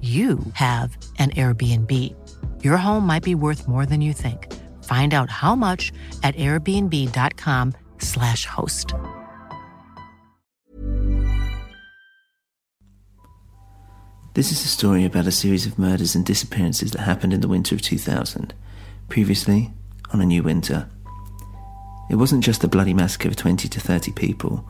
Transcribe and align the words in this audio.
you 0.00 0.38
have 0.52 0.96
an 1.18 1.30
Airbnb. 1.30 2.14
Your 2.62 2.76
home 2.76 3.04
might 3.04 3.24
be 3.24 3.34
worth 3.34 3.66
more 3.66 3.84
than 3.84 4.00
you 4.00 4.12
think. 4.12 4.54
Find 4.84 5.12
out 5.12 5.28
how 5.28 5.56
much 5.56 5.92
at 6.22 6.36
airbnb.com/slash 6.36 8.46
host. 8.46 8.94
This 14.34 14.52
is 14.52 14.64
a 14.64 14.68
story 14.68 15.04
about 15.04 15.26
a 15.26 15.32
series 15.32 15.66
of 15.66 15.80
murders 15.80 16.14
and 16.14 16.24
disappearances 16.24 16.92
that 16.92 17.00
happened 17.00 17.32
in 17.32 17.40
the 17.40 17.48
winter 17.48 17.74
of 17.74 17.82
2000, 17.82 18.54
previously 19.08 19.72
on 20.12 20.20
A 20.20 20.26
New 20.26 20.44
Winter. 20.44 20.88
It 22.08 22.14
wasn't 22.14 22.44
just 22.44 22.62
a 22.62 22.68
bloody 22.68 22.94
massacre 22.94 23.26
of 23.26 23.34
20 23.34 23.68
to 23.68 23.80
30 23.80 24.12
people, 24.12 24.64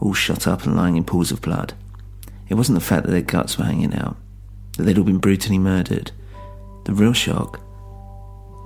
all 0.00 0.12
shot 0.12 0.48
up 0.48 0.64
and 0.64 0.76
lying 0.76 0.96
in 0.96 1.04
pools 1.04 1.30
of 1.30 1.40
blood. 1.40 1.74
It 2.48 2.54
wasn't 2.54 2.78
the 2.78 2.84
fact 2.84 3.06
that 3.06 3.12
their 3.12 3.22
guts 3.22 3.56
were 3.56 3.64
hanging 3.64 3.94
out, 3.94 4.16
that 4.76 4.84
they'd 4.84 4.98
all 4.98 5.04
been 5.04 5.18
brutally 5.18 5.58
murdered. 5.58 6.12
The 6.84 6.94
real 6.94 7.12
shock 7.12 7.60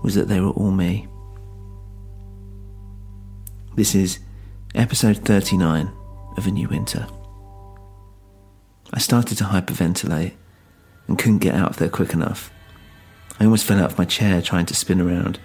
was 0.03 0.15
that 0.15 0.29
they 0.29 0.41
were 0.41 0.51
all 0.51 0.71
me. 0.71 1.09
This 3.75 3.95
is 3.95 4.21
episode 4.75 5.19
39 5.19 5.91
of 6.37 6.47
A 6.47 6.51
New 6.51 6.69
Winter. 6.69 7.07
I 8.93 8.99
started 8.99 9.37
to 9.39 9.45
hyperventilate 9.45 10.35
and 11.09 11.19
couldn't 11.19 11.39
get 11.39 11.55
out 11.55 11.71
of 11.71 11.77
there 11.77 11.89
quick 11.89 12.13
enough. 12.13 12.51
I 13.39 13.45
almost 13.45 13.65
fell 13.65 13.79
out 13.79 13.93
of 13.93 13.99
my 13.99 14.05
chair 14.05 14.41
trying 14.41 14.67
to 14.67 14.75
spin 14.75 15.01
around. 15.01 15.39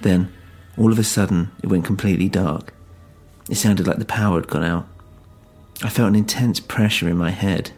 Then, 0.00 0.32
all 0.76 0.92
of 0.92 0.98
a 0.98 1.04
sudden, 1.04 1.52
it 1.62 1.68
went 1.68 1.84
completely 1.84 2.28
dark. 2.28 2.74
It 3.48 3.56
sounded 3.56 3.86
like 3.86 3.98
the 3.98 4.04
power 4.04 4.40
had 4.40 4.48
gone 4.48 4.64
out. 4.64 4.88
I 5.82 5.88
felt 5.88 6.08
an 6.08 6.16
intense 6.16 6.58
pressure 6.58 7.08
in 7.08 7.16
my 7.16 7.30
head. 7.30 7.70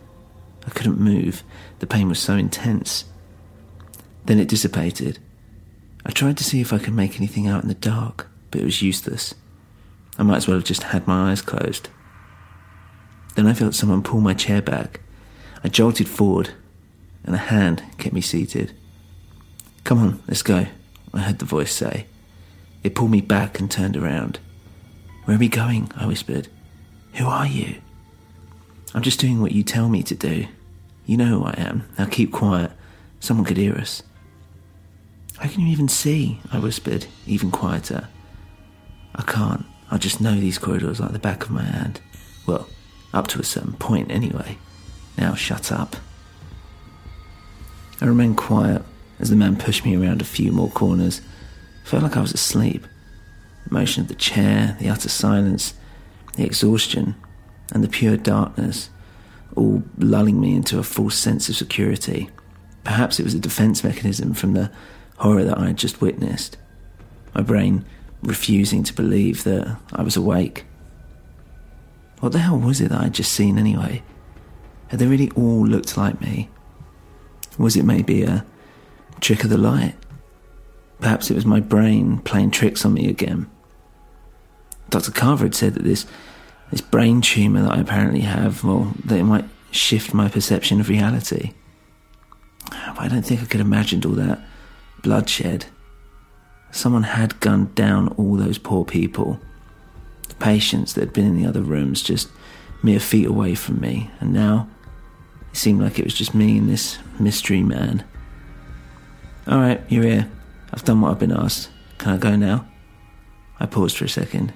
I 0.69 0.71
couldn't 0.71 1.01
move. 1.01 1.43
The 1.79 1.87
pain 1.87 2.09
was 2.09 2.19
so 2.19 2.35
intense. 2.35 3.07
Then 4.27 4.39
it 4.39 4.49
dissipated. 4.49 5.19
I 6.05 6.11
tried 6.11 6.37
to 6.37 6.45
see 6.45 6.61
if 6.61 6.75
I 6.75 6.79
could 6.79 6.93
make 6.93 7.17
anything 7.17 7.47
out 7.47 7.63
in 7.63 7.69
the 7.69 7.75
dark, 7.75 8.29
but 8.51 8.61
it 8.61 8.65
was 8.65 8.83
useless. 8.83 9.35
I 10.19 10.25
might 10.25 10.37
as 10.37 10.47
well 10.47 10.59
have 10.59 10.67
just 10.67 10.83
had 10.83 11.07
my 11.07 11.31
eyes 11.31 11.41
closed. 11.41 11.89
Then 13.35 13.47
I 13.47 13.55
felt 13.55 13.75
someone 13.75 14.03
pull 14.03 14.21
my 14.21 14.35
chair 14.35 14.61
back. 14.61 15.01
I 15.65 15.69
jolted 15.69 16.07
forward, 16.07 16.51
and 17.25 17.35
a 17.35 17.39
hand 17.39 17.83
kept 17.97 18.15
me 18.15 18.21
seated. 18.21 18.75
Come 19.85 19.99
on, 19.99 20.23
let's 20.29 20.43
go, 20.43 20.67
I 21.15 21.21
heard 21.21 21.39
the 21.39 21.47
voice 21.47 21.73
say. 21.73 22.09
It 22.85 22.95
pulled 22.95 23.11
me 23.11 23.23
back 23.23 23.59
and 23.59 23.71
turned 23.71 23.97
around. 23.97 24.39
Where 25.25 25.37
are 25.37 25.41
we 25.41 25.49
going? 25.49 25.91
I 25.97 26.07
whispered. 26.07 26.49
Who 27.15 27.27
are 27.27 27.47
you? 27.47 27.81
I'm 28.95 29.03
just 29.03 29.19
doing 29.19 29.41
what 29.41 29.53
you 29.53 29.63
tell 29.63 29.89
me 29.89 30.03
to 30.03 30.15
do. 30.15 30.47
You 31.09 31.17
know 31.17 31.25
who 31.25 31.45
I 31.45 31.55
am. 31.57 31.89
Now 31.99 32.05
keep 32.05 32.31
quiet. 32.31 32.71
Someone 33.19 33.47
could 33.47 33.57
hear 33.57 33.75
us. 33.75 34.03
How 35.39 35.49
can 35.49 35.63
you 35.63 35.69
even 35.69 35.89
see? 35.89 36.39
I 36.53 36.59
whispered, 36.59 37.07
even 37.27 37.51
quieter. 37.51 38.09
I 39.15 39.23
can't. 39.23 39.65
I 39.91 39.97
just 39.97 40.21
know 40.21 40.39
these 40.39 40.59
corridors 40.59 41.01
like 41.01 41.13
the 41.13 41.19
back 41.19 41.45
of 41.45 41.51
my 41.51 41.63
hand. 41.63 42.03
Well, 42.47 42.69
up 43.15 43.27
to 43.29 43.41
a 43.41 43.45
certain 43.45 43.73
point, 43.73 44.11
anyway. 44.11 44.59
Now 45.17 45.35
shut 45.35 45.73
up. 45.73 45.97
I 48.03 48.05
remained 48.05 48.37
quiet 48.37 48.83
as 49.19 49.31
the 49.31 49.37
man 49.37 49.57
pushed 49.57 49.87
me 49.87 49.97
around 49.97 50.21
a 50.21 50.27
few 50.27 50.53
more 50.53 50.71
corners. 50.71 51.23
I 51.87 51.89
felt 51.89 52.03
like 52.03 52.19
I 52.19 52.21
was 52.21 52.35
asleep. 52.35 52.87
The 53.67 53.73
motion 53.73 54.03
of 54.03 54.09
the 54.09 54.15
chair, 54.15 54.77
the 54.79 54.91
utter 54.91 55.09
silence, 55.09 55.73
the 56.35 56.45
exhaustion, 56.45 57.15
and 57.73 57.83
the 57.83 57.89
pure 57.89 58.19
darkness, 58.19 58.91
all 59.57 59.83
lulling 59.99 60.41
me 60.41 60.55
into 60.55 60.79
a 60.79 60.83
false 60.83 61.17
sense 61.17 61.49
of 61.49 61.57
security. 61.57 62.31
Perhaps 62.85 63.19
it 63.19 63.25
was 63.25 63.35
a 63.35 63.39
defense 63.39 63.83
mechanism 63.85 64.35
from 64.35 64.55
the 64.55 64.71
horror 65.19 65.45
that 65.45 65.59
I 65.59 65.69
had 65.69 65.79
just 65.79 66.01
witnessed. 66.01 66.57
My 67.35 67.43
brain 67.43 67.85
refusing 68.23 68.83
to 68.85 68.95
believe 68.95 69.45
that 69.45 69.79
I 69.93 70.03
was 70.03 70.17
awake. 70.17 70.65
What 72.21 72.33
the 72.33 72.41
hell 72.41 72.59
was 72.59 72.81
it 72.81 72.89
that 72.89 73.01
I'd 73.01 73.15
just 73.15 73.33
seen 73.33 73.59
anyway? 73.59 74.03
Had 74.89 74.99
they 74.99 75.07
really 75.07 75.31
all 75.31 75.67
looked 75.67 75.97
like 75.97 76.21
me? 76.21 76.49
Was 77.59 77.77
it 77.77 77.85
maybe 77.85 78.23
a 78.23 78.45
trick 79.21 79.45
of 79.45 79.51
the 79.51 79.59
light? 79.59 79.95
Perhaps 81.01 81.31
it 81.31 81.35
was 81.35 81.47
my 81.47 81.61
brain 81.61 82.19
playing 82.19 82.51
tricks 82.51 82.85
on 82.85 82.95
me 82.95 83.09
again. 83.09 83.49
Dr. 84.91 85.13
Carver 85.13 85.45
had 85.45 85.55
said 85.55 85.75
that 85.75 85.85
this 85.85 86.07
this 86.71 86.81
brain 86.81 87.21
tumour 87.21 87.63
that 87.63 87.73
I 87.73 87.81
apparently 87.81 88.21
have, 88.21 88.65
well, 88.65 88.93
that 89.05 89.19
it 89.19 89.25
might 89.25 89.47
shift 89.71 90.15
my 90.15 90.29
perception 90.29 90.81
of 90.81 90.89
reality. 90.89 91.53
But 92.71 92.99
I 92.99 93.09
don't 93.09 93.23
think 93.23 93.41
I 93.41 93.45
could 93.45 93.61
have 93.61 93.67
imagined 93.67 94.05
all 94.05 94.13
that 94.13 94.41
bloodshed. 95.03 95.67
Someone 96.71 97.05
had 97.05 97.41
gunned 97.41 97.75
down 97.75 98.09
all 98.19 98.37
those 98.37 98.59
poor 98.59 98.85
people, 98.85 99.41
the 100.29 100.35
patients 100.35 100.93
that 100.95 101.01
had 101.01 101.13
been 101.13 101.27
in 101.27 101.37
the 101.37 101.49
other 101.49 101.63
rooms, 101.63 102.03
just 102.03 102.29
mere 102.83 103.01
feet 103.01 103.27
away 103.27 103.55
from 103.55 103.81
me, 103.81 104.11
and 104.21 104.33
now 104.33 104.69
it 105.51 105.57
seemed 105.57 105.81
like 105.81 105.99
it 105.99 106.05
was 106.05 106.15
just 106.15 106.35
me 106.35 106.59
and 106.59 106.69
this 106.69 106.99
mystery 107.19 107.63
man. 107.63 108.05
All 109.47 109.59
right, 109.59 109.81
you're 109.89 110.05
here. 110.05 110.31
I've 110.73 110.85
done 110.85 111.01
what 111.01 111.11
I've 111.11 111.19
been 111.19 111.33
asked. 111.33 111.71
Can 111.97 112.13
I 112.13 112.17
go 112.19 112.37
now? 112.37 112.69
I 113.59 113.67
paused 113.67 113.97
for 113.97 114.05
a 114.05 114.09
second. 114.09 114.53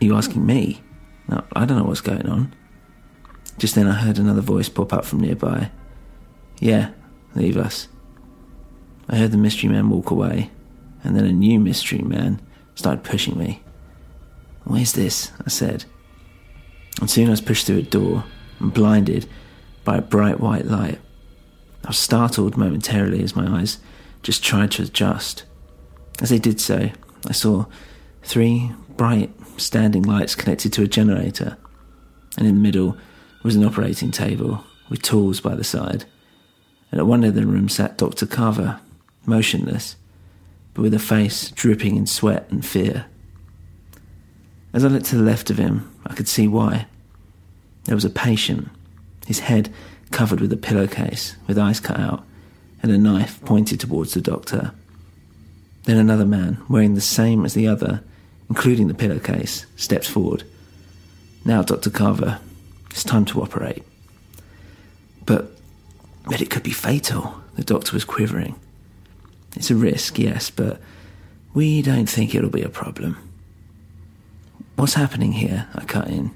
You 0.00 0.16
asking 0.16 0.46
me? 0.46 0.82
I 1.28 1.64
don't 1.64 1.76
know 1.76 1.84
what's 1.84 2.00
going 2.00 2.28
on. 2.28 2.54
Just 3.58 3.74
then 3.74 3.88
I 3.88 3.92
heard 3.92 4.18
another 4.18 4.40
voice 4.40 4.68
pop 4.68 4.92
up 4.92 5.04
from 5.04 5.20
nearby. 5.20 5.70
Yeah, 6.60 6.90
leave 7.34 7.56
us. 7.56 7.88
I 9.08 9.16
heard 9.16 9.32
the 9.32 9.38
mystery 9.38 9.68
man 9.68 9.90
walk 9.90 10.10
away, 10.10 10.50
and 11.02 11.16
then 11.16 11.24
a 11.24 11.32
new 11.32 11.58
mystery 11.58 11.98
man 11.98 12.40
started 12.74 13.04
pushing 13.04 13.36
me. 13.36 13.62
Where's 14.64 14.92
this? 14.92 15.32
I 15.44 15.48
said. 15.48 15.84
And 17.00 17.10
soon 17.10 17.28
I 17.28 17.30
was 17.30 17.40
pushed 17.40 17.66
through 17.66 17.78
a 17.78 17.82
door 17.82 18.24
and 18.60 18.72
blinded 18.72 19.28
by 19.84 19.98
a 19.98 20.02
bright 20.02 20.40
white 20.40 20.66
light. 20.66 21.00
I 21.84 21.88
was 21.88 21.98
startled 21.98 22.56
momentarily 22.56 23.22
as 23.22 23.36
my 23.36 23.60
eyes 23.60 23.78
just 24.22 24.44
tried 24.44 24.72
to 24.72 24.82
adjust. 24.82 25.44
As 26.20 26.30
they 26.30 26.38
did 26.38 26.60
so, 26.60 26.90
I 27.26 27.32
saw 27.32 27.66
three 28.22 28.72
bright 28.96 29.30
standing 29.58 30.02
lights 30.02 30.34
connected 30.34 30.72
to 30.72 30.82
a 30.82 30.88
generator, 30.88 31.56
and 32.36 32.46
in 32.46 32.54
the 32.54 32.60
middle 32.60 32.96
was 33.42 33.56
an 33.56 33.64
operating 33.64 34.10
table 34.10 34.64
with 34.88 35.02
tools 35.02 35.40
by 35.40 35.54
the 35.54 35.64
side. 35.64 36.04
And 36.90 37.00
at 37.00 37.06
one 37.06 37.24
end 37.24 37.36
of 37.36 37.42
the 37.42 37.46
room 37.46 37.68
sat 37.68 37.98
Dr. 37.98 38.26
Carver, 38.26 38.80
motionless, 39.26 39.96
but 40.74 40.82
with 40.82 40.94
a 40.94 40.98
face 40.98 41.50
dripping 41.50 41.96
in 41.96 42.06
sweat 42.06 42.48
and 42.50 42.64
fear. 42.64 43.06
As 44.72 44.84
I 44.84 44.88
looked 44.88 45.06
to 45.06 45.16
the 45.16 45.22
left 45.22 45.50
of 45.50 45.58
him, 45.58 45.90
I 46.06 46.14
could 46.14 46.28
see 46.28 46.48
why. 46.48 46.86
There 47.84 47.96
was 47.96 48.04
a 48.04 48.10
patient, 48.10 48.68
his 49.26 49.40
head 49.40 49.72
covered 50.10 50.40
with 50.40 50.52
a 50.52 50.56
pillowcase 50.56 51.36
with 51.46 51.58
eyes 51.58 51.80
cut 51.80 51.98
out 51.98 52.24
and 52.82 52.92
a 52.92 52.98
knife 52.98 53.44
pointed 53.44 53.80
towards 53.80 54.14
the 54.14 54.20
doctor. 54.20 54.72
Then 55.84 55.96
another 55.96 56.24
man, 56.24 56.62
wearing 56.68 56.94
the 56.94 57.00
same 57.00 57.44
as 57.44 57.54
the 57.54 57.66
other, 57.66 58.02
including 58.48 58.88
the 58.88 58.94
pillowcase, 58.94 59.66
steps 59.76 60.08
forward. 60.08 60.44
Now, 61.44 61.62
Dr. 61.62 61.90
Carver, 61.90 62.40
it's 62.90 63.04
time 63.04 63.24
to 63.26 63.42
operate. 63.42 63.82
But, 65.24 65.50
but 66.24 66.40
it 66.40 66.50
could 66.50 66.62
be 66.62 66.70
fatal. 66.70 67.42
The 67.54 67.64
doctor 67.64 67.92
was 67.92 68.04
quivering. 68.04 68.54
It's 69.56 69.70
a 69.70 69.74
risk, 69.74 70.18
yes, 70.18 70.50
but 70.50 70.80
we 71.54 71.82
don't 71.82 72.08
think 72.08 72.34
it'll 72.34 72.50
be 72.50 72.62
a 72.62 72.68
problem. 72.68 73.16
What's 74.76 74.94
happening 74.94 75.32
here? 75.32 75.68
I 75.74 75.84
cut 75.84 76.08
in. 76.08 76.30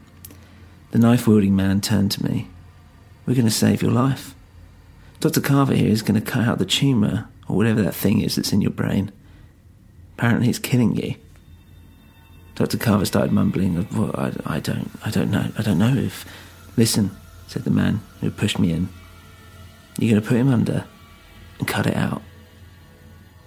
The 0.91 0.99
knife 0.99 1.26
wielding 1.26 1.55
man 1.55 1.81
turned 1.81 2.11
to 2.12 2.25
me. 2.25 2.49
We're 3.25 3.35
going 3.35 3.47
to 3.47 3.50
save 3.50 3.82
your 3.82 3.93
life. 3.93 4.35
Dr. 5.20 5.41
Carver 5.41 5.75
here 5.75 5.91
is 5.91 6.03
going 6.03 6.20
to 6.20 6.31
cut 6.31 6.47
out 6.47 6.58
the 6.58 6.65
tumour, 6.65 7.29
or 7.49 7.56
whatever 7.56 7.81
that 7.82 7.94
thing 7.94 8.20
is 8.20 8.35
that's 8.35 8.53
in 8.53 8.61
your 8.61 8.73
brain. 8.73 9.12
Apparently, 10.19 10.49
it's 10.49 10.58
killing 10.58 10.97
you. 10.97 11.15
Dr. 12.55 12.79
Carver 12.79 13.05
started 13.05 13.33
mumbling, 13.33 13.87
well, 13.93 14.11
I, 14.15 14.57
I 14.57 14.61
don't, 14.61 14.91
I 15.05 15.11
don't 15.11 15.31
know, 15.31 15.51
I 15.59 15.63
don't 15.63 15.79
know 15.79 15.97
if. 15.97 16.27
Listen, 16.77 17.11
said 17.47 17.65
the 17.65 17.71
man 17.71 18.01
who 18.21 18.31
pushed 18.31 18.59
me 18.59 18.73
in. 18.73 18.89
You're 19.99 20.13
going 20.13 20.23
to 20.23 20.29
put 20.29 20.39
him 20.39 20.49
under 20.49 20.87
and 21.59 21.69
cut 21.69 21.87
it 21.87 21.97
out. 21.97 22.23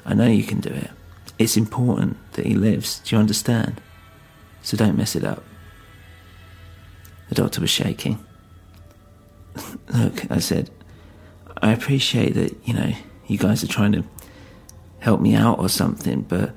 I 0.06 0.14
know 0.14 0.28
you 0.28 0.44
can 0.44 0.60
do 0.60 0.70
it. 0.70 0.92
It's 1.40 1.58
important 1.58 2.18
that 2.34 2.46
he 2.46 2.54
lives. 2.54 3.00
Do 3.00 3.16
you 3.16 3.20
understand? 3.20 3.82
So 4.62 4.78
don't 4.78 4.98
mess 4.98 5.16
it 5.16 5.24
up. 5.24 5.44
The 7.30 7.36
doctor 7.36 7.62
was 7.62 7.72
shaking. 7.72 8.24
Look, 9.94 10.30
I 10.32 10.40
said, 10.40 10.70
I 11.62 11.72
appreciate 11.72 12.36
that, 12.36 12.56
you 12.64 12.74
know, 12.74 12.94
you 13.28 13.40
guys 13.40 13.64
are 13.64 13.68
trying 13.68 13.94
to 13.94 14.04
help 15.00 15.20
me 15.20 15.34
out 15.34 15.60
or 15.60 15.70
something, 15.70 16.22
but 16.22 16.54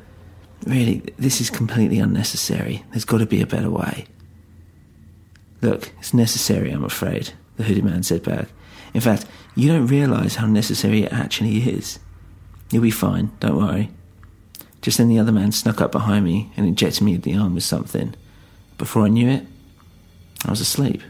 really, 0.66 1.02
this 1.19 1.40
is 1.40 1.50
completely 1.50 1.99
unnecessary. 1.99 2.84
There's 2.90 3.05
got 3.05 3.19
to 3.19 3.26
be 3.26 3.40
a 3.40 3.46
better 3.46 3.70
way. 3.70 4.06
Look, 5.60 5.93
it's 5.99 6.14
necessary, 6.14 6.70
I'm 6.70 6.84
afraid, 6.84 7.32
the 7.56 7.64
hooded 7.64 7.84
man 7.84 8.02
said 8.02 8.22
back. 8.22 8.49
In 8.94 9.00
fact, 9.00 9.26
you 9.55 9.69
don't 9.69 9.87
realise 9.87 10.37
how 10.37 10.46
necessary 10.46 11.02
it 11.02 11.12
actually 11.12 11.58
is. 11.58 11.99
You'll 12.70 12.82
be 12.82 12.90
fine, 12.90 13.32
don't 13.40 13.56
worry. 13.56 13.90
Just 14.82 14.99
then 14.99 15.08
the 15.08 15.19
other 15.19 15.32
man 15.32 15.52
snuck 15.52 15.81
up 15.81 15.90
behind 15.90 16.25
me 16.25 16.52
and 16.56 16.66
injected 16.66 17.02
me 17.02 17.14
in 17.14 17.20
the 17.22 17.37
arm 17.37 17.54
with 17.54 17.64
something. 17.64 18.14
Before 18.76 19.02
I 19.02 19.08
knew 19.08 19.28
it, 19.28 19.46
I 20.44 20.50
was 20.50 20.61
asleep. 20.61 21.02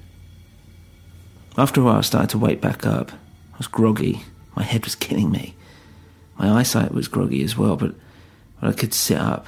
After 1.58 1.80
a 1.80 1.84
while, 1.84 1.98
I 1.98 2.02
started 2.02 2.30
to 2.30 2.38
wake 2.38 2.60
back 2.60 2.86
up. 2.86 3.12
I 3.12 3.58
was 3.58 3.66
groggy. 3.66 4.22
My 4.56 4.62
head 4.62 4.84
was 4.84 4.94
killing 5.06 5.30
me. 5.30 5.54
My 6.38 6.48
eyesight 6.60 6.92
was 6.92 7.08
groggy 7.08 7.42
as 7.42 7.58
well, 7.58 7.76
but, 7.76 7.94
I 8.60 8.72
could 8.72 8.94
sit 8.94 9.18
up. 9.18 9.46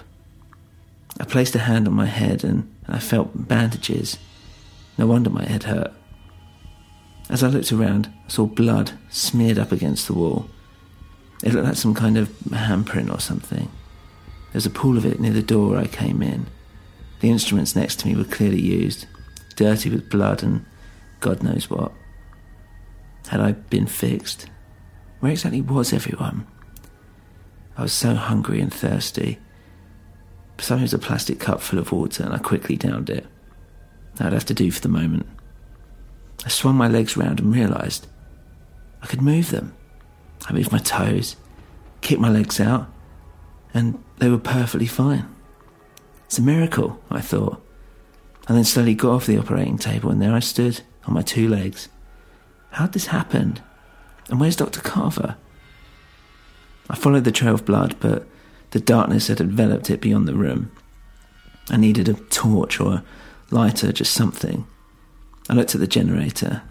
I 1.18 1.24
placed 1.24 1.54
a 1.54 1.60
hand 1.60 1.86
on 1.86 1.94
my 1.94 2.06
head 2.06 2.44
and, 2.44 2.72
I 2.88 2.98
felt 2.98 3.48
bandages. 3.48 4.18
No 4.98 5.06
wonder 5.06 5.30
my 5.30 5.44
head 5.44 5.64
hurt. 5.64 5.92
As 7.28 7.44
I 7.44 7.48
looked 7.48 7.72
around, 7.72 8.12
I 8.26 8.28
saw 8.28 8.46
blood 8.46 8.92
smeared 9.08 9.58
up 9.58 9.70
against 9.70 10.06
the 10.06 10.14
wall. 10.14 10.48
It 11.44 11.54
looked 11.54 11.66
like 11.66 11.76
some 11.76 11.94
kind 11.94 12.18
of 12.18 12.28
handprint 12.48 13.12
or 13.14 13.20
something. 13.20 13.64
There 13.66 14.54
was 14.54 14.66
a 14.66 14.70
pool 14.70 14.98
of 14.98 15.06
it 15.06 15.20
near 15.20 15.32
the 15.32 15.42
door 15.42 15.76
I 15.76 15.86
came 15.86 16.22
in. 16.22 16.46
The 17.20 17.30
instruments 17.30 17.76
next 17.76 18.00
to 18.00 18.08
me 18.08 18.16
were 18.16 18.24
clearly 18.24 18.60
used, 18.60 19.06
dirty 19.54 19.90
with 19.90 20.10
blood 20.10 20.42
and 20.42 20.66
God 21.20 21.42
knows 21.42 21.70
what. 21.70 21.92
Had 23.28 23.40
I 23.40 23.52
been 23.52 23.86
fixed? 23.86 24.46
Where 25.20 25.32
exactly 25.32 25.60
was 25.60 25.92
everyone? 25.92 26.46
I 27.80 27.84
was 27.84 27.94
so 27.94 28.14
hungry 28.14 28.60
and 28.60 28.70
thirsty. 28.70 29.38
Beside 30.58 30.76
me 30.76 30.82
was 30.82 30.92
a 30.92 30.98
plastic 30.98 31.40
cup 31.40 31.62
full 31.62 31.78
of 31.78 31.92
water, 31.92 32.22
and 32.22 32.34
I 32.34 32.36
quickly 32.36 32.76
downed 32.76 33.08
it. 33.08 33.26
That'd 34.16 34.34
have 34.34 34.44
to 34.46 34.54
do 34.54 34.70
for 34.70 34.82
the 34.82 34.88
moment. 34.90 35.26
I 36.44 36.50
swung 36.50 36.74
my 36.74 36.88
legs 36.88 37.16
round 37.16 37.40
and 37.40 37.54
realised 37.54 38.06
I 39.02 39.06
could 39.06 39.22
move 39.22 39.50
them. 39.50 39.74
I 40.46 40.52
moved 40.52 40.72
my 40.72 40.78
toes, 40.78 41.36
kicked 42.02 42.20
my 42.20 42.28
legs 42.28 42.60
out, 42.60 42.86
and 43.72 44.04
they 44.18 44.28
were 44.28 44.36
perfectly 44.36 44.86
fine. 44.86 45.34
It's 46.26 46.38
a 46.38 46.42
miracle, 46.42 47.00
I 47.10 47.22
thought, 47.22 47.66
and 48.46 48.58
then 48.58 48.64
slowly 48.64 48.92
got 48.92 49.12
off 49.12 49.26
the 49.26 49.38
operating 49.38 49.78
table, 49.78 50.10
and 50.10 50.20
there 50.20 50.34
I 50.34 50.40
stood 50.40 50.82
on 51.06 51.14
my 51.14 51.22
two 51.22 51.48
legs. 51.48 51.88
How'd 52.72 52.92
this 52.92 53.06
happen? 53.06 53.58
And 54.28 54.38
where's 54.38 54.56
Dr. 54.56 54.82
Carver? 54.82 55.36
I 56.90 56.96
followed 56.96 57.22
the 57.22 57.30
trail 57.30 57.54
of 57.54 57.64
blood, 57.64 57.94
but 58.00 58.26
the 58.72 58.80
darkness 58.80 59.28
had 59.28 59.40
enveloped 59.40 59.90
it 59.90 60.00
beyond 60.00 60.26
the 60.26 60.34
room. 60.34 60.72
I 61.70 61.76
needed 61.76 62.08
a 62.08 62.14
torch 62.14 62.80
or 62.80 62.94
a 62.94 63.04
lighter, 63.52 63.92
just 63.92 64.12
something. 64.12 64.66
I 65.48 65.54
looked 65.54 65.72
at 65.72 65.80
the 65.80 65.86
generator. 65.86 66.62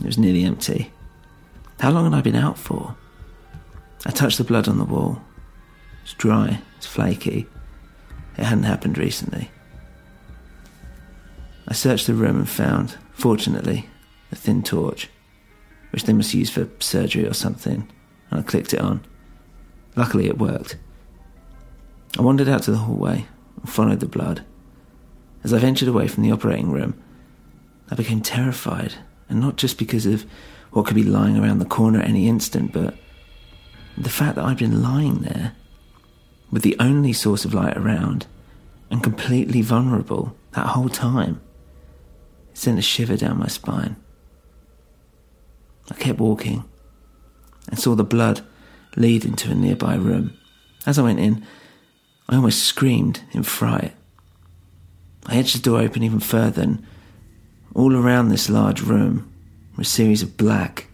It 0.00 0.06
was 0.06 0.18
nearly 0.18 0.44
empty. 0.44 0.92
How 1.80 1.90
long 1.90 2.04
had 2.04 2.12
I 2.12 2.20
been 2.20 2.36
out 2.36 2.58
for? 2.58 2.94
I 4.04 4.10
touched 4.10 4.36
the 4.36 4.44
blood 4.44 4.68
on 4.68 4.76
the 4.76 4.84
wall. 4.84 5.22
It's 6.02 6.12
dry, 6.12 6.60
it's 6.76 6.86
flaky. 6.86 7.46
It 8.36 8.44
hadn't 8.44 8.64
happened 8.64 8.98
recently. 8.98 9.50
I 11.66 11.72
searched 11.72 12.06
the 12.06 12.12
room 12.12 12.36
and 12.36 12.48
found, 12.48 12.98
fortunately, 13.12 13.88
a 14.30 14.36
thin 14.36 14.62
torch, 14.62 15.08
which 15.90 16.04
they 16.04 16.12
must 16.12 16.34
use 16.34 16.50
for 16.50 16.68
surgery 16.80 17.26
or 17.26 17.32
something, 17.32 17.90
and 18.30 18.40
I 18.40 18.42
clicked 18.42 18.74
it 18.74 18.80
on. 18.80 19.00
Luckily, 19.96 20.26
it 20.26 20.38
worked. 20.38 20.76
I 22.18 22.22
wandered 22.22 22.48
out 22.48 22.62
to 22.64 22.70
the 22.70 22.78
hallway 22.78 23.26
and 23.60 23.70
followed 23.70 24.00
the 24.00 24.06
blood. 24.06 24.44
As 25.42 25.52
I 25.52 25.58
ventured 25.58 25.88
away 25.88 26.08
from 26.08 26.22
the 26.22 26.32
operating 26.32 26.70
room, 26.70 27.00
I 27.90 27.94
became 27.94 28.20
terrified, 28.20 28.94
and 29.28 29.40
not 29.40 29.56
just 29.56 29.78
because 29.78 30.06
of 30.06 30.24
what 30.70 30.86
could 30.86 30.94
be 30.94 31.02
lying 31.02 31.36
around 31.36 31.58
the 31.58 31.64
corner 31.64 32.00
at 32.00 32.08
any 32.08 32.28
instant, 32.28 32.72
but 32.72 32.94
the 33.96 34.10
fact 34.10 34.36
that 34.36 34.44
I'd 34.44 34.58
been 34.58 34.82
lying 34.82 35.20
there 35.20 35.52
with 36.50 36.62
the 36.62 36.76
only 36.80 37.12
source 37.12 37.44
of 37.44 37.54
light 37.54 37.76
around 37.76 38.26
and 38.90 39.02
completely 39.02 39.60
vulnerable 39.60 40.36
that 40.52 40.68
whole 40.68 40.88
time. 40.88 41.40
It 42.52 42.58
sent 42.58 42.78
a 42.78 42.82
shiver 42.82 43.16
down 43.16 43.38
my 43.38 43.48
spine. 43.48 43.96
I 45.90 45.94
kept 45.94 46.18
walking 46.18 46.64
and 47.68 47.78
saw 47.78 47.94
the 47.94 48.04
blood 48.04 48.42
lead 48.96 49.24
into 49.24 49.50
a 49.50 49.54
nearby 49.54 49.94
room. 49.94 50.36
As 50.86 50.98
I 50.98 51.02
went 51.02 51.20
in, 51.20 51.44
I 52.28 52.36
almost 52.36 52.62
screamed 52.62 53.22
in 53.32 53.42
fright. 53.42 53.92
I 55.26 55.36
edged 55.36 55.56
the 55.56 55.62
door 55.62 55.80
open 55.80 56.02
even 56.02 56.20
further, 56.20 56.62
and 56.62 56.86
all 57.74 57.96
around 57.96 58.28
this 58.28 58.48
large 58.48 58.82
room 58.82 59.32
were 59.76 59.82
a 59.82 59.86
series 59.86 60.22
of 60.22 60.36
black, 60.36 60.86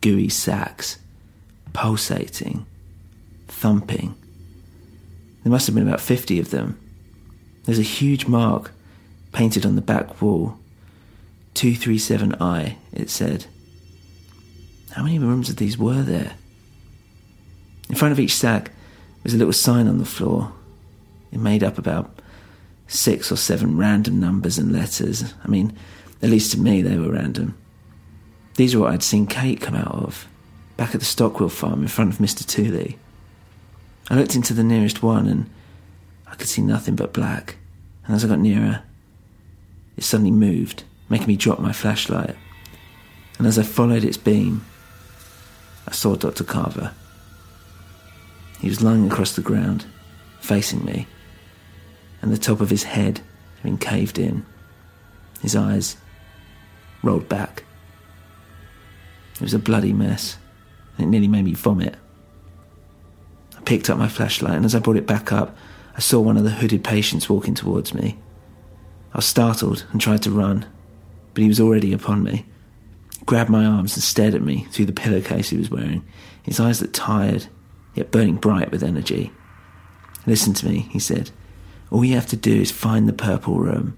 gooey 0.00 0.28
sacks 0.28 0.98
pulsating, 1.72 2.66
thumping. 3.48 4.14
There 5.42 5.50
must 5.50 5.66
have 5.66 5.74
been 5.74 5.86
about 5.86 6.00
50 6.00 6.38
of 6.38 6.50
them. 6.50 6.78
There's 7.64 7.78
a 7.78 7.82
huge 7.82 8.26
mark 8.26 8.72
painted 9.32 9.64
on 9.64 9.76
the 9.76 9.82
back 9.82 10.20
wall 10.20 10.58
237I, 11.54 12.76
it 12.92 13.10
said. 13.10 13.46
How 14.92 15.02
many 15.02 15.18
rooms 15.18 15.48
of 15.50 15.56
these 15.56 15.78
were 15.78 16.02
there? 16.02 16.34
In 17.90 17.96
front 17.96 18.12
of 18.12 18.20
each 18.20 18.36
sack 18.36 18.70
was 19.24 19.34
a 19.34 19.36
little 19.36 19.52
sign 19.52 19.88
on 19.88 19.98
the 19.98 20.04
floor. 20.04 20.52
It 21.32 21.40
made 21.40 21.64
up 21.64 21.76
about 21.76 22.22
six 22.86 23.32
or 23.32 23.36
seven 23.36 23.76
random 23.76 24.20
numbers 24.20 24.58
and 24.58 24.72
letters. 24.72 25.34
I 25.44 25.48
mean, 25.48 25.76
at 26.22 26.30
least 26.30 26.52
to 26.52 26.60
me, 26.60 26.82
they 26.82 26.96
were 26.96 27.10
random. 27.10 27.58
These 28.54 28.76
are 28.76 28.78
what 28.78 28.92
I'd 28.92 29.02
seen 29.02 29.26
Kate 29.26 29.60
come 29.60 29.74
out 29.74 29.92
of 29.92 30.28
back 30.76 30.94
at 30.94 31.00
the 31.00 31.06
Stockwell 31.06 31.48
farm 31.48 31.82
in 31.82 31.88
front 31.88 32.12
of 32.12 32.20
Mr. 32.20 32.46
Tooley. 32.46 32.96
I 34.08 34.14
looked 34.14 34.36
into 34.36 34.54
the 34.54 34.64
nearest 34.64 35.02
one 35.02 35.26
and 35.26 35.50
I 36.28 36.36
could 36.36 36.48
see 36.48 36.62
nothing 36.62 36.94
but 36.94 37.12
black. 37.12 37.56
And 38.06 38.14
as 38.14 38.24
I 38.24 38.28
got 38.28 38.38
nearer, 38.38 38.82
it 39.96 40.04
suddenly 40.04 40.30
moved, 40.30 40.84
making 41.08 41.26
me 41.26 41.36
drop 41.36 41.58
my 41.58 41.72
flashlight. 41.72 42.36
And 43.36 43.48
as 43.48 43.58
I 43.58 43.64
followed 43.64 44.04
its 44.04 44.16
beam, 44.16 44.64
I 45.88 45.90
saw 45.90 46.14
Dr. 46.14 46.44
Carver. 46.44 46.92
He 48.60 48.68
was 48.68 48.82
lying 48.82 49.06
across 49.06 49.34
the 49.34 49.42
ground, 49.42 49.86
facing 50.40 50.84
me, 50.84 51.06
and 52.20 52.32
the 52.32 52.38
top 52.38 52.60
of 52.60 52.70
his 52.70 52.82
head 52.82 53.18
had 53.56 53.62
been 53.62 53.78
caved 53.78 54.18
in. 54.18 54.44
His 55.40 55.56
eyes 55.56 55.96
rolled 57.02 57.28
back. 57.28 57.64
It 59.34 59.40
was 59.40 59.54
a 59.54 59.58
bloody 59.58 59.92
mess. 59.92 60.36
And 60.98 61.06
it 61.06 61.10
nearly 61.10 61.28
made 61.28 61.46
me 61.46 61.54
vomit. 61.54 61.96
I 63.56 63.60
picked 63.62 63.88
up 63.88 63.96
my 63.96 64.08
flashlight, 64.08 64.54
and 64.54 64.66
as 64.66 64.74
I 64.74 64.80
brought 64.80 64.98
it 64.98 65.06
back 65.06 65.32
up, 65.32 65.56
I 65.96 66.00
saw 66.00 66.20
one 66.20 66.36
of 66.36 66.44
the 66.44 66.50
hooded 66.50 66.84
patients 66.84 67.30
walking 67.30 67.54
towards 67.54 67.94
me. 67.94 68.18
I 69.14 69.18
was 69.18 69.24
startled 69.24 69.86
and 69.92 70.00
tried 70.00 70.22
to 70.22 70.30
run, 70.30 70.66
but 71.32 71.42
he 71.42 71.48
was 71.48 71.60
already 71.60 71.94
upon 71.94 72.22
me. 72.22 72.44
grabbed 73.24 73.50
my 73.50 73.64
arms 73.64 73.96
and 73.96 74.02
stared 74.02 74.34
at 74.34 74.42
me 74.42 74.66
through 74.70 74.86
the 74.86 74.92
pillowcase 74.92 75.50
he 75.50 75.56
was 75.56 75.70
wearing. 75.70 76.04
His 76.42 76.60
eyes 76.60 76.80
looked 76.80 76.94
tired, 76.94 77.46
yet 77.94 78.10
burning 78.10 78.36
bright 78.36 78.70
with 78.70 78.82
energy. 78.82 79.32
Listen 80.26 80.54
to 80.54 80.66
me, 80.66 80.88
he 80.90 80.98
said. 80.98 81.30
All 81.90 82.04
you 82.04 82.14
have 82.14 82.26
to 82.28 82.36
do 82.36 82.60
is 82.60 82.70
find 82.70 83.08
the 83.08 83.12
purple 83.12 83.58
room. 83.58 83.96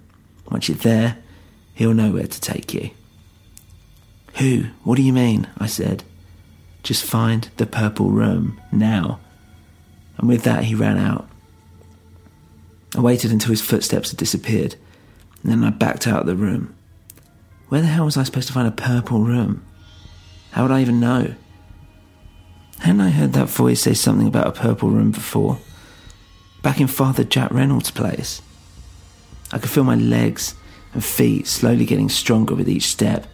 Once 0.51 0.69
you're 0.69 0.77
there, 0.79 1.19
he'll 1.75 1.95
know 1.95 2.13
where 2.13 2.27
to 2.27 2.41
take 2.41 2.73
you. 2.73 2.91
Who? 4.39 4.65
What 4.85 4.97
do 4.97 5.03
you 5.03 5.13
mean? 5.13 5.49
I 5.59 5.67
said. 5.67 6.05
Just 6.83 7.05
find 7.05 7.51
the 7.59 7.67
purple 7.67 8.11
room, 8.11 8.61
now. 8.73 9.21
And 10.19 10.29
with 10.29 10.43
that, 10.45 10.65
he 10.65 10.75
ran 10.75 10.99
out. 10.99 11.29
I 12.97 13.01
waited 13.01 13.31
until 13.31 13.51
his 13.51 13.63
footsteps 13.63 14.11
had 14.11 14.19
disappeared, 14.19 14.77
and 15.43 15.53
then 15.53 15.65
I 15.65 15.71
backed 15.71 16.07
out 16.07 16.21
of 16.21 16.27
the 16.27 16.37
room. 16.37 16.75
Where 17.69 17.81
the 17.81 17.87
hell 17.87 18.05
was 18.05 18.17
I 18.17 18.23
supposed 18.23 18.49
to 18.49 18.53
find 18.53 18.69
a 18.69 18.73
purple 18.73 19.21
room? 19.21 19.65
How 20.51 20.63
would 20.63 20.73
I 20.73 20.83
even 20.83 21.01
know? 21.01 21.35
Hadn't 22.83 23.01
I 23.01 23.11
heard 23.11 23.33
that 23.35 23.49
voice 23.49 23.83
say 23.83 23.95
something 23.95 24.27
about 24.27 24.49
a 24.49 24.61
purple 24.61 24.91
room 24.91 25.13
before? 25.13 25.61
Back 26.63 26.81
in 26.81 26.89
Father 26.89 27.23
Jack 27.23 27.53
Reynolds' 27.53 27.93
place. 27.93 28.43
I 29.53 29.59
could 29.59 29.71
feel 29.71 29.85
my 29.85 29.95
legs 29.95 30.57
and 30.93 31.05
feet 31.05 31.47
slowly 31.47 31.85
getting 31.85 32.09
stronger 32.09 32.57
with 32.57 32.69
each 32.69 32.89
step, 32.89 33.29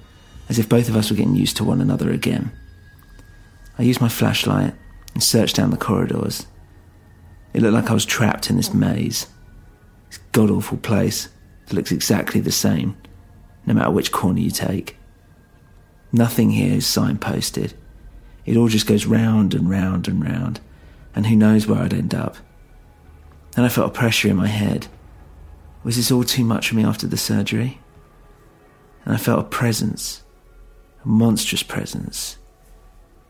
as 0.51 0.59
if 0.59 0.69
both 0.69 0.91
of 0.91 0.97
us 0.97 1.11
were 1.11 1.17
getting 1.17 1.35
used 1.35 1.57
to 1.57 1.65
one 1.65 1.81
another 1.81 2.11
again. 2.11 2.53
I 3.79 3.85
used 3.85 4.03
my 4.03 4.11
flashlight 4.11 4.75
and 5.15 5.23
searched 5.23 5.57
down 5.57 5.71
the 5.71 5.79
corridors. 5.79 6.47
It 7.55 7.63
looked 7.63 7.75
like 7.75 7.91
I 7.91 7.95
was 7.95 8.05
trapped 8.05 8.51
in 8.51 8.57
this 8.57 8.75
maze. 8.75 9.29
This 10.11 10.19
god 10.33 10.51
awful 10.51 10.77
place 10.77 11.31
that 11.67 11.75
looks 11.75 11.91
exactly 11.91 12.43
the 12.43 12.53
same, 12.53 12.99
no 13.65 13.73
matter 13.73 13.91
which 13.91 14.13
corner 14.13 14.41
you 14.41 14.51
take. 14.51 14.99
Nothing 16.13 16.51
here 16.51 16.75
is 16.75 16.85
signposted. 16.85 17.73
It 18.49 18.57
all 18.57 18.69
just 18.69 18.87
goes 18.87 19.05
round 19.05 19.53
and 19.53 19.69
round 19.69 20.09
and 20.09 20.25
round, 20.25 20.61
and 21.15 21.27
who 21.27 21.37
knows 21.37 21.67
where 21.67 21.83
I'd 21.83 21.93
end 21.93 22.15
up. 22.15 22.39
Then 23.51 23.67
I 23.67 23.69
felt 23.69 23.91
a 23.91 23.93
pressure 23.93 24.29
in 24.29 24.37
my 24.37 24.47
head. 24.47 24.87
Was 25.85 25.97
this 25.97 26.11
all 26.11 26.25
too 26.25 26.45
much 26.45 26.71
for 26.71 26.75
me 26.75 26.83
after 26.83 27.07
the 27.07 27.19
surgery? 27.19 27.79
And 29.05 29.13
I 29.13 29.19
felt 29.19 29.41
a 29.41 29.45
presence, 29.45 30.23
a 31.05 31.09
monstrous 31.09 31.63
presence. 31.63 32.39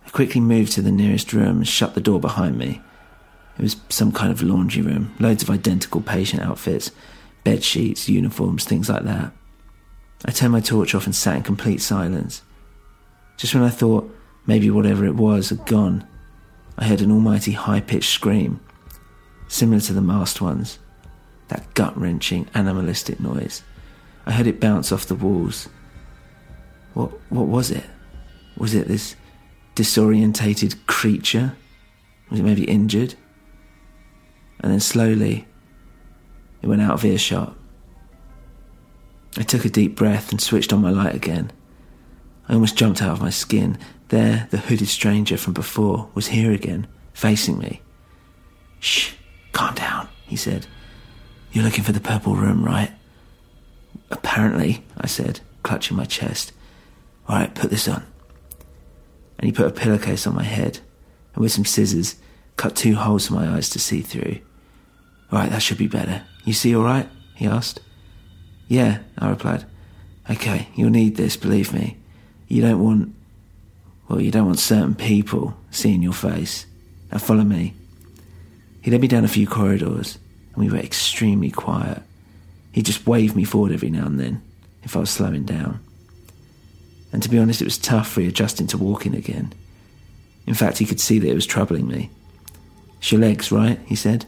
I 0.07 0.11
quickly 0.11 0.41
moved 0.41 0.71
to 0.75 0.83
the 0.83 0.93
nearest 0.93 1.33
room 1.33 1.57
and 1.57 1.67
shut 1.67 1.97
the 1.97 2.01
door 2.01 2.21
behind 2.21 2.57
me. 2.57 2.81
It 3.59 3.63
was 3.63 3.77
some 3.89 4.13
kind 4.13 4.31
of 4.31 4.41
laundry 4.41 4.83
room, 4.83 5.17
loads 5.19 5.43
of 5.43 5.51
identical 5.51 6.01
patient 6.01 6.45
outfits, 6.45 6.93
bed 7.43 7.65
sheets, 7.65 8.09
uniforms, 8.09 8.65
things 8.65 8.89
like 8.89 9.03
that. 9.03 9.33
I 10.25 10.31
turned 10.31 10.53
my 10.53 10.61
torch 10.61 10.95
off 10.95 11.07
and 11.07 11.15
sat 11.15 11.39
in 11.39 11.43
complete 11.43 11.83
silence. 11.83 12.43
Just 13.37 13.53
when 13.53 13.65
I 13.65 13.71
thought 13.71 14.15
maybe 14.49 14.71
whatever 14.71 15.05
it 15.05 15.15
was 15.15 15.51
had 15.51 15.65
gone, 15.67 16.05
I 16.77 16.87
heard 16.87 17.03
an 17.03 17.13
almighty 17.13 17.53
high 17.53 17.81
pitched 17.81 18.11
scream, 18.11 18.59
similar 19.47 19.81
to 19.83 19.93
the 19.93 20.01
masked 20.01 20.41
ones. 20.41 20.81
That 21.49 21.73
gut 21.75 21.97
wrenching, 21.97 22.49
animalistic 22.55 23.21
noise. 23.21 23.63
I 24.27 24.33
heard 24.33 24.47
it 24.47 24.59
bounce 24.59 24.91
off 24.91 25.07
the 25.07 25.15
walls. 25.15 25.69
What, 26.95 27.11
what 27.31 27.47
was 27.47 27.71
it? 27.71 27.85
Was 28.57 28.75
it 28.75 28.89
this 28.89 29.17
disorientated 29.77 30.87
creature? 30.87 31.55
Was 32.31 32.41
it 32.41 32.45
maybe 32.45 32.65
injured? 32.65 33.15
And 34.61 34.73
then 34.73 34.81
slowly, 34.81 35.47
it 36.63 36.67
went 36.67 36.83
out 36.83 36.95
of 36.95 37.05
earshot. 37.05 37.55
I 39.37 39.43
took 39.43 39.65
a 39.65 39.71
deep 39.71 39.95
breath 39.95 40.31
and 40.31 40.41
switched 40.41 40.73
on 40.73 40.81
my 40.81 40.91
light 40.91 41.15
again. 41.15 41.53
I 42.49 42.55
almost 42.55 42.77
jumped 42.77 43.03
out 43.03 43.13
of 43.13 43.21
my 43.21 43.31
skin. 43.31 43.79
There, 44.09 44.49
the 44.51 44.59
hooded 44.59 44.89
stranger 44.89 45.37
from 45.37 45.53
before 45.53 46.09
was 46.15 46.29
here 46.29 46.53
again, 46.53 46.87
facing 47.13 47.59
me. 47.59 47.83
Shh, 48.81 49.13
calm 49.53 49.75
down, 49.75 50.09
he 50.27 50.37
said. 50.37 50.67
You're 51.53 51.65
looking 51.65 51.85
for 51.85 51.93
the 51.93 52.01
purple 52.01 52.35
room, 52.35 52.65
right? 52.65 52.93
Apparently, 54.11 54.85
I 54.97 55.07
said, 55.07 55.41
clutching 55.63 55.97
my 55.97 56.05
chest. 56.05 56.53
All 57.29 57.37
right, 57.37 57.55
put 57.55 57.71
this 57.71 57.89
on. 57.89 58.05
And 59.39 59.47
he 59.47 59.53
put 59.53 59.67
a 59.67 59.71
pillowcase 59.71 60.27
on 60.27 60.35
my 60.35 60.43
head, 60.43 60.81
and 61.35 61.43
with 61.43 61.53
some 61.53 61.65
scissors, 61.65 62.17
cut 62.57 62.75
two 62.75 62.95
holes 62.95 63.27
for 63.27 63.35
my 63.35 63.49
eyes 63.49 63.69
to 63.71 63.79
see 63.79 64.01
through. 64.01 64.39
All 65.31 65.39
right, 65.39 65.51
that 65.51 65.63
should 65.63 65.79
be 65.79 65.89
better. 65.89 66.23
You 66.45 66.55
see 66.55 66.75
all 66.75 66.85
right? 66.85 67.09
he 67.35 67.47
asked. 67.47 67.81
Yeah, 68.67 68.99
I 69.17 69.31
replied. 69.31 69.65
Okay, 70.29 70.69
you'll 70.75 70.91
need 70.91 71.17
this, 71.17 71.37
believe 71.37 71.73
me. 71.73 71.97
You 72.49 72.63
don't 72.63 72.83
want, 72.83 73.15
well, 74.09 74.21
you 74.21 74.31
don't 74.31 74.47
want 74.47 74.59
certain 74.59 74.95
people 74.95 75.55
seeing 75.71 76.03
your 76.03 76.15
face. 76.15 76.67
Now 77.13 77.19
follow 77.19 77.45
me. 77.45 77.75
He 78.83 78.91
led 78.91 79.01
me 79.01 79.09
down 79.09 79.25
a 79.25 79.29
few 79.29 79.47
corridors, 79.47 80.19
and 80.55 80.65
we 80.65 80.71
were 80.71 80.79
extremely 80.79 81.51
quiet. 81.51 82.03
He 82.73 82.83
just 82.83 83.07
waved 83.07 83.37
me 83.37 83.45
forward 83.45 83.73
every 83.73 83.91
now 83.91 84.07
and 84.07 84.19
then, 84.19 84.43
if 84.83 84.97
I 84.97 85.01
was 85.01 85.11
slowing 85.11 85.45
down. 85.45 85.81
And 87.13 87.23
to 87.23 87.29
be 87.29 87.39
honest, 87.39 87.61
it 87.61 87.67
was 87.67 87.79
tough 87.79 88.17
readjusting 88.17 88.67
to 88.69 88.79
walking 88.79 89.15
again. 89.15 89.53
In 90.47 90.55
fact, 90.55 90.79
he 90.79 90.87
could 90.87 91.01
see 91.01 91.19
that 91.19 91.29
it 91.29 91.35
was 91.35 91.47
troubling 91.47 91.87
me. 91.87 92.11
It's 92.99 93.13
your 93.13 93.21
legs, 93.21 93.53
right? 93.53 93.79
He 93.87 93.95
said. 93.95 94.25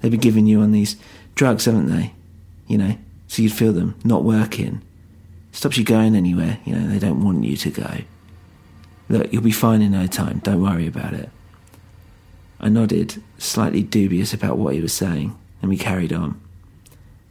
They've 0.00 0.10
been 0.10 0.20
giving 0.20 0.46
you 0.46 0.60
on 0.60 0.72
these 0.72 0.96
drugs, 1.34 1.64
haven't 1.64 1.86
they? 1.86 2.12
You 2.66 2.78
know, 2.78 2.96
so 3.28 3.42
you'd 3.42 3.52
feel 3.52 3.72
them 3.72 3.94
not 4.04 4.24
working. 4.24 4.82
Stops 5.52 5.76
you 5.76 5.84
going 5.84 6.14
anywhere, 6.14 6.58
you 6.64 6.74
know, 6.74 6.86
they 6.88 6.98
don't 6.98 7.24
want 7.24 7.44
you 7.44 7.56
to 7.56 7.70
go. 7.70 7.98
Look, 9.08 9.32
you'll 9.32 9.42
be 9.42 9.52
fine 9.52 9.82
in 9.82 9.92
no 9.92 10.06
time, 10.06 10.38
don't 10.38 10.62
worry 10.62 10.86
about 10.86 11.12
it. 11.12 11.30
I 12.60 12.68
nodded, 12.68 13.22
slightly 13.38 13.82
dubious 13.82 14.32
about 14.32 14.56
what 14.56 14.74
he 14.74 14.80
was 14.80 14.92
saying, 14.92 15.36
and 15.60 15.68
we 15.68 15.76
carried 15.76 16.12
on. 16.12 16.40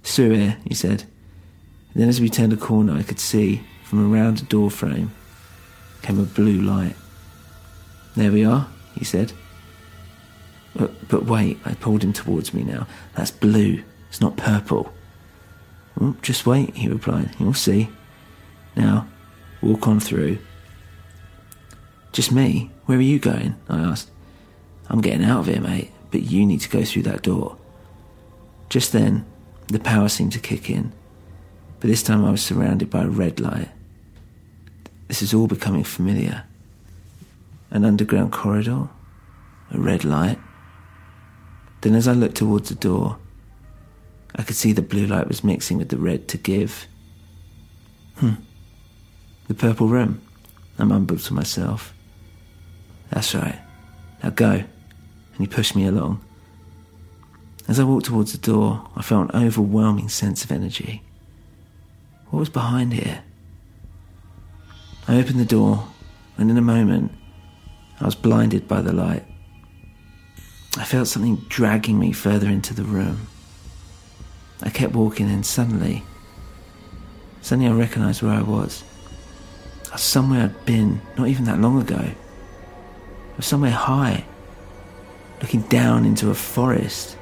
Through 0.03 0.31
here, 0.31 0.57
he 0.67 0.75
said. 0.75 1.03
And 1.93 2.01
then 2.01 2.09
as 2.09 2.21
we 2.21 2.29
turned 2.29 2.53
a 2.53 2.57
corner, 2.57 2.93
I 2.93 3.03
could 3.03 3.19
see, 3.19 3.63
from 3.83 4.13
around 4.13 4.41
a 4.41 4.45
door 4.45 4.69
frame, 4.69 5.11
came 6.01 6.19
a 6.19 6.23
blue 6.23 6.61
light. 6.61 6.95
There 8.15 8.31
we 8.31 8.45
are, 8.45 8.67
he 8.97 9.05
said. 9.05 9.33
But, 10.75 11.07
but 11.07 11.25
wait, 11.25 11.59
I 11.65 11.73
pulled 11.75 12.03
him 12.03 12.13
towards 12.13 12.53
me 12.53 12.63
now. 12.63 12.87
That's 13.15 13.31
blue. 13.31 13.83
It's 14.09 14.21
not 14.21 14.37
purple. 14.37 14.93
Just 16.21 16.45
wait, 16.45 16.75
he 16.75 16.87
replied. 16.87 17.35
You'll 17.39 17.53
see. 17.53 17.89
Now, 18.75 19.07
walk 19.61 19.87
on 19.87 19.99
through. 19.99 20.39
Just 22.13 22.31
me? 22.31 22.71
Where 22.85 22.97
are 22.97 23.01
you 23.01 23.19
going? 23.19 23.55
I 23.67 23.79
asked. 23.79 24.09
I'm 24.87 25.01
getting 25.01 25.25
out 25.25 25.41
of 25.41 25.47
here, 25.47 25.59
mate, 25.59 25.91
but 26.11 26.21
you 26.21 26.45
need 26.45 26.61
to 26.61 26.69
go 26.69 26.85
through 26.85 27.03
that 27.03 27.23
door. 27.23 27.57
Just 28.69 28.93
then, 28.93 29.25
the 29.67 29.79
power 29.79 30.07
seemed 30.07 30.31
to 30.33 30.39
kick 30.39 30.69
in, 30.69 30.93
but 31.79 31.89
this 31.89 32.03
time 32.03 32.23
I 32.23 32.31
was 32.31 32.41
surrounded 32.41 32.89
by 32.89 33.03
a 33.03 33.09
red 33.09 33.39
light. 33.39 33.69
This 35.07 35.21
is 35.21 35.33
all 35.33 35.47
becoming 35.47 35.83
familiar. 35.83 36.43
An 37.71 37.83
underground 37.83 38.31
corridor, 38.31 38.87
a 39.71 39.79
red 39.79 40.05
light, 40.05 40.39
then, 41.83 41.95
as 41.95 42.07
I 42.07 42.13
looked 42.13 42.37
towards 42.37 42.69
the 42.69 42.75
door, 42.75 43.17
I 44.35 44.43
could 44.43 44.55
see 44.55 44.71
the 44.71 44.81
blue 44.81 45.05
light 45.05 45.27
was 45.27 45.43
mixing 45.43 45.77
with 45.77 45.89
the 45.89 45.97
red 45.97 46.29
to 46.29 46.37
give. 46.37 46.87
Hmm. 48.15 48.35
The 49.49 49.53
purple 49.53 49.89
room, 49.89 50.21
I 50.79 50.85
mumbled 50.85 51.19
to 51.19 51.33
myself. 51.33 51.93
That's 53.13 53.35
right. 53.35 53.59
Now 54.23 54.31
go. 54.31 54.49
And 54.49 54.67
he 55.37 55.45
pushed 55.45 55.75
me 55.75 55.85
along. 55.85 56.23
As 57.67 57.79
I 57.79 57.83
walked 57.83 58.07
towards 58.07 58.31
the 58.31 58.39
door, 58.39 58.89
I 58.95 59.03
felt 59.03 59.33
an 59.33 59.45
overwhelming 59.45 60.09
sense 60.09 60.43
of 60.43 60.51
energy. 60.51 61.03
What 62.29 62.39
was 62.39 62.49
behind 62.49 62.93
here? 62.93 63.23
I 65.07 65.19
opened 65.19 65.39
the 65.39 65.45
door, 65.45 65.87
and 66.37 66.49
in 66.49 66.57
a 66.57 66.61
moment, 66.61 67.11
I 68.01 68.05
was 68.05 68.15
blinded 68.15 68.67
by 68.67 68.81
the 68.81 68.93
light. 68.93 69.23
I 70.77 70.83
felt 70.83 71.07
something 71.07 71.35
dragging 71.49 71.99
me 71.99 72.13
further 72.13 72.47
into 72.47 72.73
the 72.73 72.83
room. 72.83 73.27
I 74.63 74.69
kept 74.69 74.93
walking 74.93 75.29
and 75.29 75.45
suddenly, 75.45 76.03
suddenly 77.41 77.69
I 77.69 77.75
recognized 77.75 78.23
where 78.23 78.33
I 78.33 78.41
was. 78.41 78.83
I 79.89 79.93
was 79.93 80.01
somewhere 80.01 80.45
I'd 80.45 80.65
been 80.65 81.01
not 81.15 81.27
even 81.27 81.45
that 81.45 81.59
long 81.59 81.79
ago. 81.79 82.09
Was 83.37 83.45
somewhere 83.45 83.71
high, 83.71 84.25
looking 85.41 85.61
down 85.63 86.05
into 86.05 86.29
a 86.29 86.35
forest. 86.35 87.17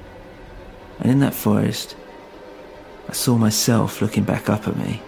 And 1.00 1.12
in 1.12 1.20
that 1.20 1.34
forest, 1.34 1.96
I 3.10 3.13
saw 3.13 3.38
myself 3.38 4.01
looking 4.01 4.24
back 4.24 4.50
up 4.50 4.68
at 4.68 4.77
me. 4.77 5.01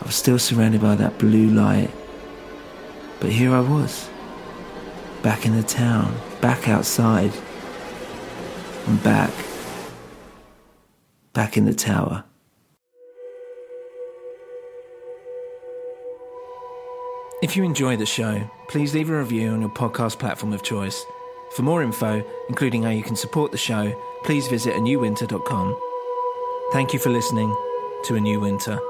I 0.00 0.04
was 0.04 0.14
still 0.14 0.38
surrounded 0.38 0.80
by 0.80 0.94
that 0.96 1.18
blue 1.18 1.48
light, 1.48 1.90
but 3.20 3.30
here 3.30 3.54
I 3.54 3.60
was 3.60 4.08
back 5.22 5.46
in 5.46 5.56
the 5.56 5.62
town, 5.62 6.14
back 6.40 6.68
outside, 6.68 7.32
and 8.86 9.02
back, 9.02 9.32
back 11.32 11.56
in 11.56 11.64
the 11.64 11.74
tower. 11.74 12.24
If 17.46 17.56
you 17.56 17.62
enjoy 17.62 17.96
the 17.96 18.06
show, 18.06 18.42
please 18.66 18.92
leave 18.92 19.08
a 19.08 19.16
review 19.16 19.50
on 19.50 19.60
your 19.60 19.70
podcast 19.70 20.18
platform 20.18 20.52
of 20.52 20.64
choice. 20.64 21.06
For 21.54 21.62
more 21.62 21.80
info, 21.80 22.24
including 22.48 22.82
how 22.82 22.90
you 22.90 23.04
can 23.04 23.14
support 23.14 23.52
the 23.52 23.56
show, 23.56 23.94
please 24.24 24.48
visit 24.48 24.74
anewwinter.com. 24.74 25.80
Thank 26.72 26.92
you 26.92 26.98
for 26.98 27.10
listening 27.10 27.56
to 28.06 28.16
A 28.16 28.20
New 28.20 28.40
Winter. 28.40 28.80